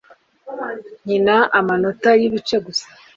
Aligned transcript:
nkina 1.03 1.37
amanota 1.59 2.09
yibice 2.19 2.55
gusa 2.65 2.85